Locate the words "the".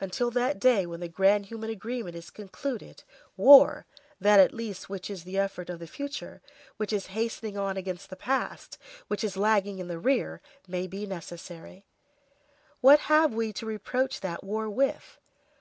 0.98-1.06, 5.22-5.38, 5.78-5.86, 8.10-8.16, 9.86-10.00